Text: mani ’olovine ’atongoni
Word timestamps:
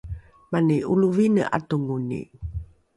mani 0.51 0.77
’olovine 0.91 1.43
’atongoni 1.57 2.21